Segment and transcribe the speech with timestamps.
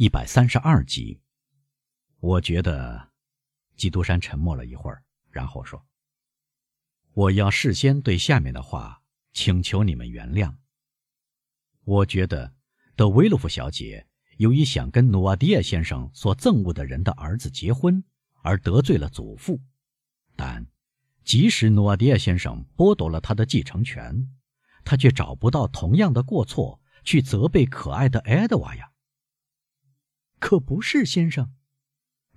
[0.00, 1.20] 一百三十二集。
[2.20, 3.10] 我觉得，
[3.76, 5.84] 基督山沉默了一会儿，然后说
[7.14, 10.54] ：“我要事先对下面的话请求你们原谅。
[11.82, 12.54] 我觉得，
[12.94, 14.06] 德维洛夫小姐
[14.36, 18.04] 由于想跟努瓦迪亚先生所憎恶的人的儿子结婚，
[18.44, 19.60] 而得罪了祖父。
[20.36, 20.64] 但，
[21.24, 24.30] 即使努瓦迪亚先生剥夺了他的继承权，
[24.84, 28.92] 他却找不到同样的过错去责备可爱的埃德瓦呀。
[30.38, 31.52] 可不是，先生。”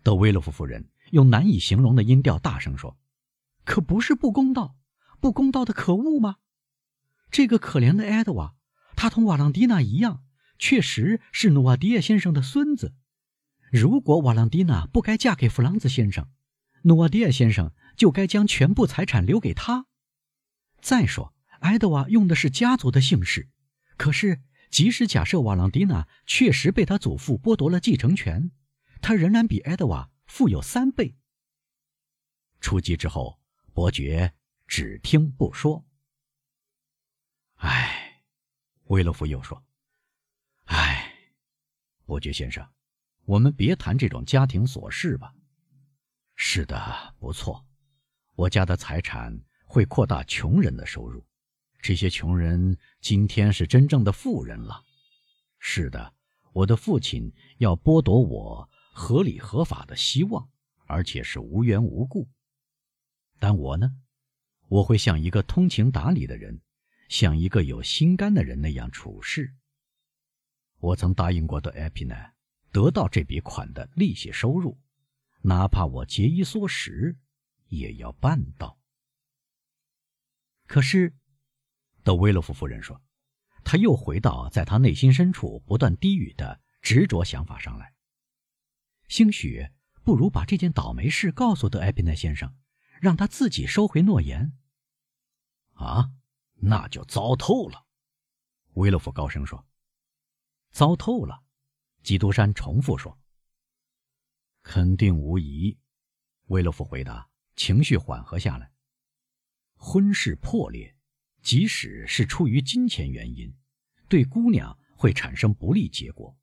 [0.03, 2.97] 德维洛夫夫人用难以形容的音调大声说
[3.63, 4.75] ：“可不是不公道，
[5.19, 6.37] 不公道的可恶吗？
[7.29, 8.55] 这个可怜的埃德瓦，
[8.95, 10.23] 他同瓦朗蒂娜一样，
[10.57, 12.93] 确实是努瓦迪亚先生的孙子。
[13.71, 16.27] 如果瓦朗蒂娜不该嫁给弗朗兹先生，
[16.81, 19.85] 努瓦迪亚先生就该将全部财产留给他。
[20.81, 23.47] 再说，埃德瓦用的是家族的姓氏，
[23.95, 28.49] 可是即使假设瓦朗蒂娜确实被他祖父剥夺了继承权。”
[29.03, 31.17] 他仍然比埃德瓦富有三倍。
[32.59, 33.41] 出击之后，
[33.73, 34.31] 伯爵
[34.67, 35.83] 只听不说。
[37.55, 38.23] 唉，
[38.85, 39.63] 威勒夫又说
[40.65, 41.15] ：“唉，
[42.05, 42.67] 伯爵先生，
[43.25, 45.33] 我们别谈这种家庭琐事吧。”
[46.37, 47.65] 是的，不错，
[48.35, 51.25] 我家的财产会扩大穷人的收入，
[51.81, 54.83] 这些穷人今天是真正的富人了。
[55.59, 56.13] 是的，
[56.53, 58.69] 我的父亲要剥夺我。
[58.93, 60.49] 合理合法的希望，
[60.85, 62.29] 而且是无缘无故。
[63.39, 63.95] 但我呢，
[64.67, 66.61] 我会像一个通情达理的人，
[67.07, 69.55] 像一个有心肝的人那样处事。
[70.79, 72.33] 我曾答应过的艾皮奈
[72.69, 74.77] 得到这笔款的利息收入，
[75.41, 77.17] 哪怕我节衣缩食，
[77.69, 78.77] 也要办到。
[80.67, 81.15] 可是，
[82.03, 83.01] 德维洛夫夫人说，
[83.63, 87.93] 他又回到在他内心深处不断低语的执着想法上来。
[89.07, 89.67] 兴许
[90.03, 92.55] 不如把这件倒霉事告诉德埃宾奈先生，
[92.99, 94.57] 让他自己收回诺言。
[95.73, 96.11] 啊，
[96.55, 97.85] 那就糟透了！
[98.73, 99.67] 维洛夫高声说
[100.71, 101.43] ：“糟透了。”
[102.03, 103.19] 基督山重复说
[104.63, 105.77] ：“肯定无疑。”
[106.47, 108.71] 维洛夫回答，情绪缓和下来。
[109.75, 110.95] 婚事破裂，
[111.41, 113.53] 即使是出于金钱原因，
[114.07, 116.37] 对姑娘会产生不利结果。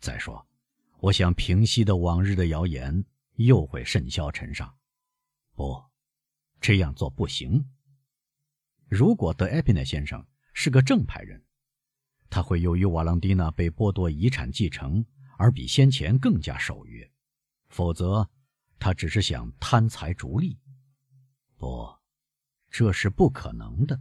[0.00, 0.46] 再说。
[1.02, 4.76] 我想平息的往日的谣言又会甚嚣尘上，
[5.54, 5.82] 不，
[6.60, 7.70] 这样做不行。
[8.86, 11.42] 如果德埃皮奈先生是个正派人，
[12.28, 15.02] 他会由于瓦朗蒂娜被剥夺遗产继承
[15.38, 17.02] 而比先前更加守约；
[17.70, 18.28] 否则，
[18.78, 20.58] 他只是想贪财逐利。
[21.56, 21.88] 不，
[22.70, 23.98] 这是不可能的。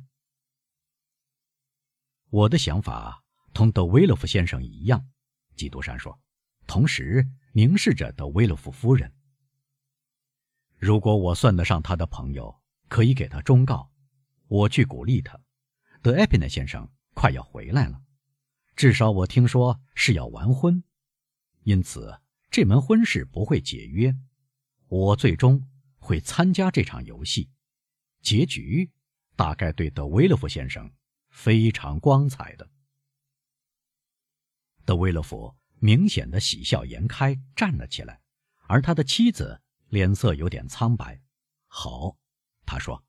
[2.29, 3.23] 我的想法
[3.53, 5.07] 同德维勒夫先生一样，
[5.55, 6.19] 基督山说。
[6.67, 9.11] 同时凝视着德维勒夫夫人。
[10.77, 12.55] 如果我算得上他的朋友，
[12.87, 13.91] 可以给他忠告，
[14.47, 15.39] 我去鼓励他。
[16.03, 17.99] 德埃皮内先生快要回来了，
[18.75, 20.83] 至少我听说是要完婚，
[21.63, 24.15] 因此这门婚事不会解约。
[24.87, 25.67] 我最终
[25.97, 27.49] 会参加这场游戏，
[28.21, 28.91] 结局
[29.35, 30.89] 大概对德维勒夫先生
[31.29, 32.69] 非常光彩的。
[34.85, 35.55] 德威勒夫。
[35.81, 38.19] 明显的喜笑颜开，站了起来，
[38.67, 41.21] 而他的妻子脸色有点苍白。
[41.67, 42.17] 好，
[42.65, 43.01] 他说：“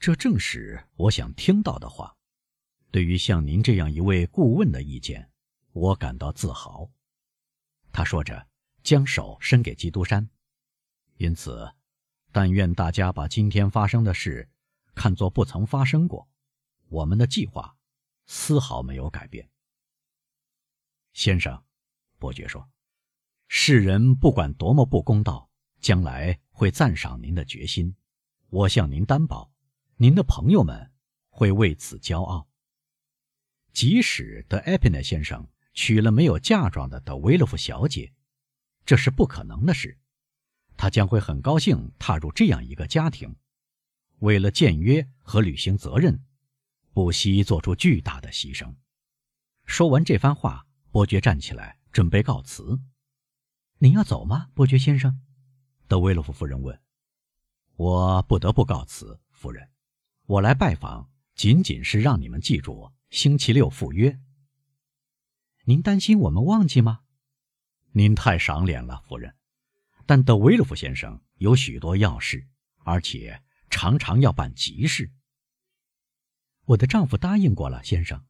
[0.00, 2.16] 这正是我想听到的话。
[2.90, 5.30] 对于像您这样一位顾问的意见，
[5.70, 6.90] 我感到自豪。”
[7.94, 8.48] 他说着，
[8.82, 10.28] 将手伸给基督山。
[11.18, 11.72] 因此，
[12.32, 14.50] 但愿大家把今天发生的事
[14.96, 16.28] 看作不曾发生过。
[16.92, 17.74] 我们的计划
[18.26, 19.48] 丝毫没有改变。
[21.14, 21.64] 先生，
[22.18, 22.68] 伯爵说
[23.48, 25.50] ：“世人不管多么不公道，
[25.80, 27.96] 将来会赞赏您的决心。
[28.50, 29.50] 我向您担保，
[29.96, 30.92] 您的朋友们
[31.30, 32.46] 会为此骄傲。
[33.72, 38.12] 即使德埃皮内先生娶了没有嫁妆的德维洛夫小姐，
[38.84, 39.98] 这是不可能的事。
[40.76, 43.34] 他将会很高兴踏入这样一个家庭，
[44.18, 46.22] 为了僭约和履行责任，
[46.92, 48.74] 不惜做出巨大的牺牲。”
[49.66, 50.66] 说完这番话。
[50.90, 52.78] 伯爵站起来，准备告辞。
[53.78, 55.22] 您要走吗，伯爵先生？
[55.88, 56.78] 德维洛夫夫人问。
[57.76, 59.70] 我不得不告辞，夫人。
[60.26, 64.20] 我来拜访，仅仅是让你们记住星期六赴约。
[65.64, 67.00] 您担心我们忘记吗？
[67.92, 69.34] 您太赏脸了，夫人。
[70.04, 72.46] 但德维洛夫先生有许多要事，
[72.84, 75.10] 而且常常要办急事。
[76.72, 78.24] 我的丈夫答应过了，先生。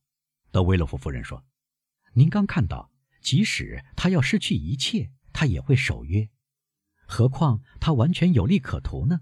[0.51, 1.45] 德维洛夫夫人说。
[2.15, 2.91] 您刚看到，
[3.21, 6.29] 即使他要失去一切，他也会守约。
[7.07, 9.21] 何况他完全有利可图呢？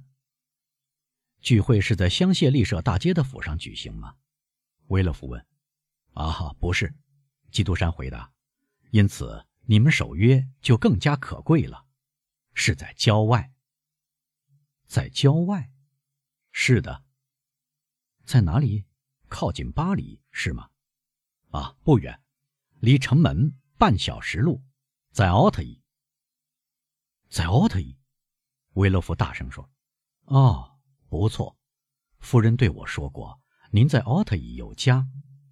[1.40, 4.16] 聚会是在香榭丽舍大街的府上举行吗？
[4.86, 5.46] 威勒夫问。
[6.14, 6.94] 啊，不是，
[7.52, 8.32] 基督山回答。
[8.90, 11.86] 因此，你们守约就更加可贵了。
[12.54, 13.52] 是在郊外。
[14.86, 15.70] 在郊外？
[16.50, 17.04] 是的。
[18.24, 18.86] 在哪里？
[19.30, 20.68] 靠近巴黎是吗？
[21.50, 22.20] 啊，不远，
[22.80, 24.62] 离城门半小时路，
[25.12, 25.80] 在奥特伊。
[27.30, 27.96] 在奥特伊，
[28.72, 29.70] 威勒夫大声说
[30.26, 30.78] ：“哦，
[31.08, 31.56] 不错，
[32.18, 33.40] 夫人对我说过，
[33.70, 35.08] 您在奥特伊有家，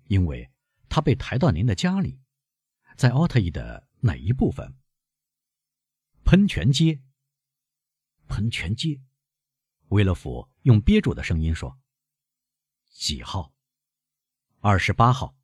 [0.08, 0.50] 因为
[0.88, 2.20] 他被抬到您的家里，
[2.96, 4.76] 在奥特伊的哪一部分？
[6.24, 7.00] 喷泉街。
[8.26, 9.00] 喷泉街，
[9.88, 11.78] 威勒夫用憋住的声音说：
[12.90, 13.54] 几号？
[14.60, 15.36] 二十八号。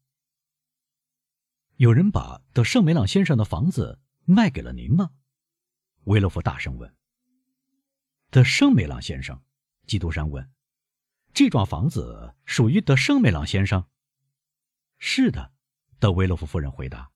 [1.77, 5.13] 有人把德圣梅朗先生的房子卖给了您吗？”
[6.05, 6.97] 威勒夫大声问。
[8.31, 9.41] “德圣梅朗先生？”
[9.87, 10.51] 基督山问。
[11.33, 13.89] “这幢房子属于德圣梅朗先生
[14.99, 15.53] ？”“是的。”
[16.01, 17.13] 德维勒夫夫人回答。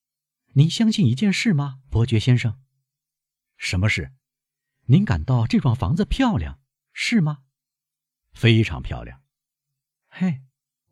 [0.54, 2.62] “您相信一件事吗，伯爵先生
[3.58, 4.14] ？”“什么事
[4.86, 6.60] ？”“您感到这幢房子漂亮，
[6.94, 7.44] 是吗
[8.32, 9.22] ？”“非常漂亮。
[10.08, 10.42] ”“嘿，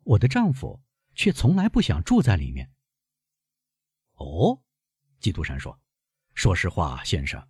[0.03, 0.81] 我的丈夫
[1.15, 2.71] 却从来不想住在里面。
[4.17, 4.61] ”“哦。”
[5.19, 5.79] 基督山说。
[6.33, 7.45] 说实话，先生，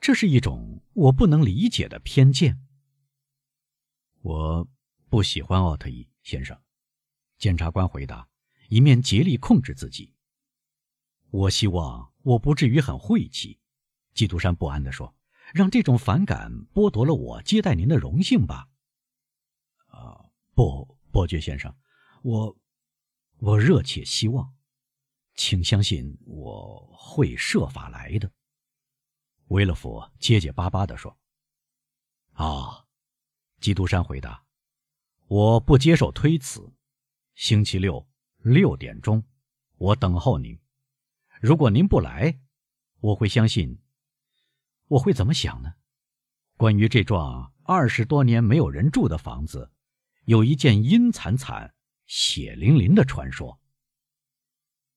[0.00, 2.66] 这是一种我不能理解的偏见。
[4.22, 4.68] 我
[5.08, 6.60] 不喜欢奥特伊先生，
[7.38, 8.28] 检察官回答，
[8.68, 10.12] 一面竭力控制自己。
[11.30, 13.60] 我希望我不至于很晦气，
[14.14, 15.14] 基督山不安地说
[15.54, 18.68] ：“让这种反感剥夺了我接待您的荣幸吧。”
[19.86, 21.74] 啊，不，伯爵先生，
[22.22, 22.56] 我，
[23.38, 24.54] 我热切希望。
[25.34, 28.30] 请相信我会设法来的。”
[29.48, 31.18] 威勒夫结结巴巴地说。
[32.34, 32.86] “啊，
[33.60, 34.44] 基督山回答，
[35.26, 36.72] 我不接受推辞。
[37.34, 38.08] 星期六
[38.38, 39.24] 六点钟，
[39.76, 40.58] 我等候您。
[41.40, 42.40] 如果您不来，
[43.00, 43.80] 我会相信。
[44.88, 45.74] 我会怎么想呢？
[46.56, 49.70] 关于这幢二十多年没有人住的房子，
[50.28, 53.58] 有一件阴惨惨、血淋淋的传说。”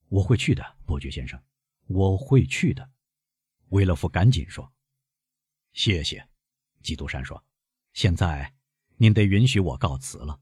[0.09, 1.41] 我会去的，伯爵先生，
[1.87, 2.91] 我会去的。
[3.69, 4.73] 威勒夫赶紧说
[5.71, 6.27] ：“谢谢。”
[6.83, 7.41] 基督山说
[7.93, 8.53] ：“现在
[8.97, 10.41] 您得允许我告辞了。”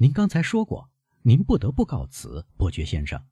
[0.00, 3.26] 您刚才说过，您不得不告辞，伯爵先生。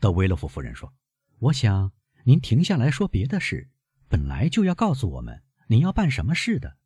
[0.00, 0.94] 德威勒夫夫人说
[1.40, 1.92] ：“我想
[2.24, 3.68] 您停下来说别的事，
[4.08, 6.78] 本来就要告诉我们您要办什么事的。”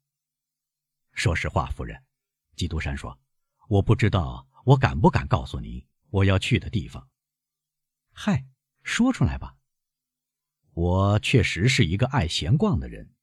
[1.14, 2.02] 说实话，夫人，
[2.56, 3.18] 基督山说
[3.68, 7.08] ：“我不知道我敢不敢告诉您我要去的地方。”
[8.12, 8.46] 嗨，
[8.82, 9.56] 说出来吧。
[10.74, 13.14] 我确实是一个爱闲逛的人，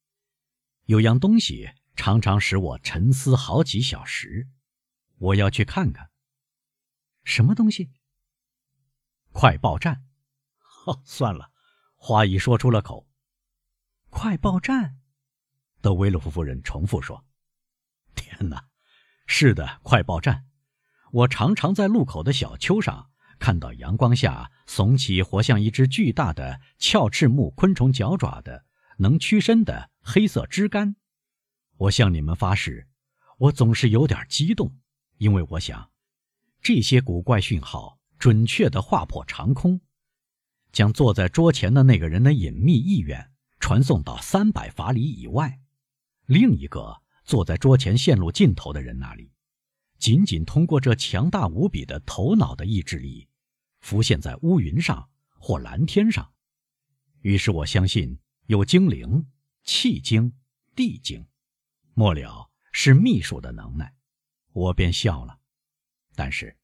[0.85, 4.47] 有样东西常常使我沉思好几小时。
[5.17, 6.11] 我要去看看。
[7.23, 7.91] 什么东西？
[9.31, 10.05] 快报站。
[10.85, 11.51] 哦，算了，
[11.95, 13.07] 话已说出了口。
[14.09, 14.99] 快报站。
[15.81, 17.25] 德维洛夫夫人重复说
[18.15, 18.69] ：“天哪，
[19.31, 20.45] 是的，快报站。
[21.11, 28.65] 我常常在路口的小丘上。”看到阳光下耸起活像一只巨大的鞘翅目昆虫脚爪的
[28.97, 30.97] 能屈伸的黑色枝干，
[31.77, 32.89] 我向你们发誓，
[33.37, 34.75] 我总是有点激动，
[35.19, 35.89] 因为我想，
[36.61, 39.79] 这些古怪讯号准确地划破长空，
[40.73, 45.61] 将坐在桌前的那个人的隐秘意愿传送到三百法里以外，
[46.25, 46.97] 另一个
[47.29, 49.31] 坐在桌前线路尽头的人那里，
[49.99, 53.29] 仅仅通过这强大无比的头脑的意志力。
[53.81, 55.07] 浮现在乌云上
[55.37, 56.33] 或蓝天上，
[57.21, 58.17] 于是我相信
[58.47, 59.27] 有精灵、
[59.63, 60.33] 气精、
[60.75, 61.23] 地精，
[61.93, 63.93] 末了是秘书的能耐，
[64.51, 65.37] 我便笑了。
[66.15, 66.57] 但是，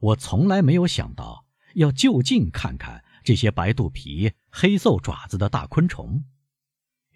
[0.00, 1.46] 我从来没有想到
[1.76, 6.26] 要就近看看这些白肚皮、黑瘦爪子的大昆虫，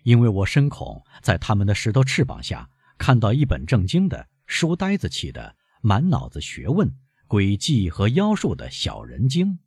[0.04, 6.96] 因为我深恐在它们的石头翅膀下看到一本正经的书呆子气的满脑子学问。
[7.26, 9.58] 诡计和妖术的小人精。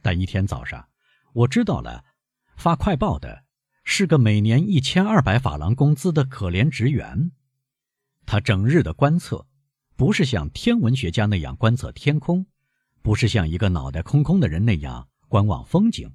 [0.00, 0.88] 但一天早上，
[1.34, 2.04] 我知道了，
[2.56, 3.44] 发快报的
[3.82, 7.32] 是个每年一千二百法郎工资的可怜职员。
[8.24, 9.46] 他整日的观测，
[9.96, 12.46] 不是像天文学家那样观测天空，
[13.02, 16.14] 不是像一个脑袋空空的人那样观望风景，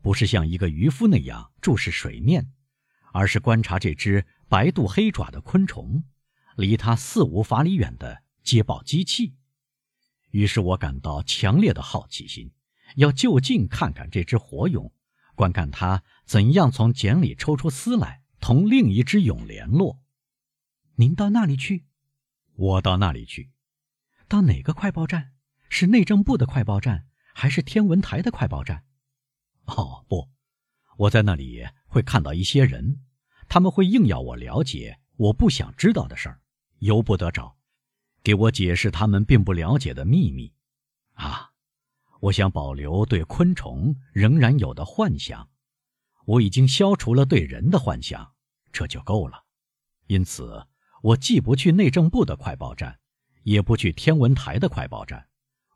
[0.00, 2.52] 不是像一个渔夫那样注视水面，
[3.12, 6.04] 而是观察这只白肚黑爪的昆虫，
[6.56, 9.34] 离他四五法里远的接报机器。
[10.30, 12.52] 于是我感到强烈的好奇心，
[12.96, 14.92] 要就近看看这只火蛹，
[15.34, 20.00] 观看它怎样从茧里抽出丝来，同另一只蛹联络。
[20.96, 21.86] 您到那里去？
[22.54, 23.50] 我到那里去。
[24.28, 25.32] 到哪个快报站？
[25.68, 28.84] 是内政部的快报站，还是天文台的快报站？
[29.64, 30.30] 哦，不，
[30.98, 33.00] 我在那里会看到一些人，
[33.48, 36.40] 他们会硬要我了解我不想知道的事儿，
[36.78, 37.56] 由不得找，
[38.22, 40.52] 给我解释他们并不了解的秘密。
[41.14, 41.52] 啊，
[42.20, 45.48] 我想保留对昆虫仍然有的幻想，
[46.24, 48.32] 我已经消除了对人的幻想，
[48.72, 49.44] 这就够了。
[50.06, 50.66] 因此，
[51.02, 52.98] 我既不去内政部的快报站，
[53.42, 55.28] 也不去天文台的快报站。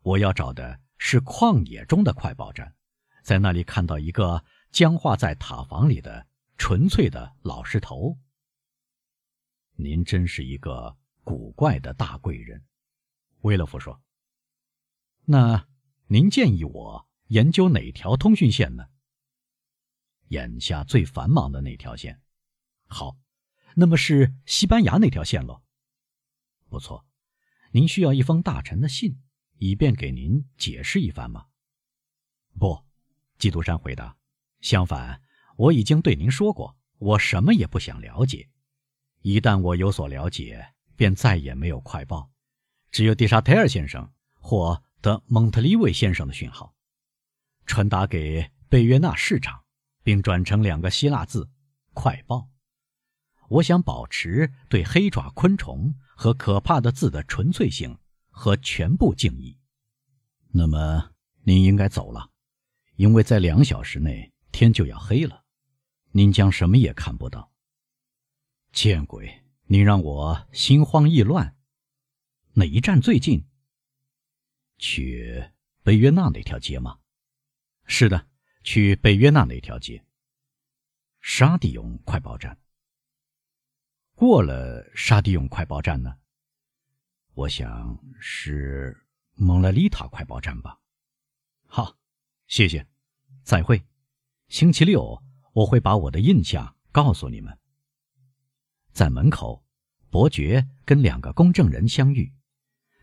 [0.03, 2.75] 我要找的是旷野中的快报站，
[3.23, 6.25] 在那里看到一个僵化在塔房里的
[6.59, 8.19] 纯粹的老石头。
[9.75, 12.63] 您真是一个古怪的大贵人，
[13.39, 14.03] 威勒夫说。
[15.23, 15.67] 那
[16.07, 18.89] 您建议我研究哪条通讯线呢？
[20.27, 22.21] 眼下最繁忙的那条线。
[22.87, 23.17] 好，
[23.75, 25.63] 那么是西班牙那条线喽。
[26.67, 27.07] 不错，
[27.71, 29.19] 您需要一封大臣的信。
[29.57, 31.47] 以便给您解释一番吗？
[32.57, 32.85] 不，
[33.37, 34.17] 基督山回答。
[34.61, 35.21] 相反，
[35.59, 38.47] 我已经对您说过，我什么也不想了解。
[39.21, 42.31] 一旦我有所了解，便再也没有快报，
[42.91, 46.73] 只有蒂沙泰尔先生或德蒙特利维先生的讯号，
[47.65, 49.65] 传达给贝约纳市长，
[50.01, 51.49] 并转成两个希腊字
[51.93, 52.49] “快报”。
[53.49, 57.97] 我想保持对黑爪昆虫和可怕的字的纯粹性。
[58.41, 59.59] 和全部敬意。
[60.53, 61.11] 那么
[61.43, 62.29] 您应该走了，
[62.95, 65.38] 因为在两小时内天就要黑了，
[66.11, 67.51] 您将什么也看不到。
[68.71, 69.43] 见鬼！
[69.65, 71.55] 您让我心慌意乱。
[72.53, 73.47] 哪一站最近？
[74.77, 75.51] 去
[75.83, 76.99] 贝约纳那条街吗？
[77.85, 78.27] 是的，
[78.63, 80.05] 去贝约纳那条街。
[81.19, 82.59] 沙地勇快报站。
[84.15, 86.17] 过了沙地勇快报站呢？
[87.33, 90.79] 我想是蒙拉丽塔快报站吧。
[91.65, 91.97] 好，
[92.47, 92.87] 谢谢，
[93.43, 93.85] 再会。
[94.47, 95.21] 星期六
[95.59, 97.57] 我会把我的印象告诉你们。
[98.93, 99.65] 在门口，
[100.09, 102.31] 伯爵跟两个公证人相遇，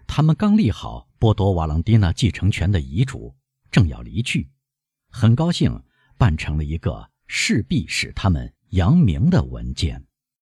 [0.06, 3.36] 他们刚立好剥夺瓦朗蒂娜继承权的遗嘱，
[3.70, 4.50] 正要离去，
[5.10, 5.82] 很高兴
[6.16, 10.06] 办成了一个势必使他们扬名的文件。